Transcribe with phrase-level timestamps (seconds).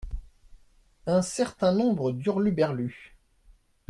[1.05, 3.15] Un certains nombre d’hurluberlus.